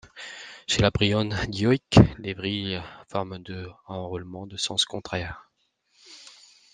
Chez 0.65 0.81
la 0.81 0.89
bryone 0.89 1.37
dioïque, 1.47 1.99
les 2.17 2.33
vrilles 2.33 2.81
forment 3.07 3.37
deux 3.37 3.69
enroulements 3.85 4.47
de 4.47 4.57
sens 4.57 4.83
contraire. 4.85 5.47